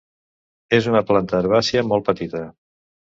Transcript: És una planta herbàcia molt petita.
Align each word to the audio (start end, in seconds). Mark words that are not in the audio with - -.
És 0.77 0.87
una 0.93 1.03
planta 1.11 1.41
herbàcia 1.43 1.85
molt 1.91 2.09
petita. 2.09 2.43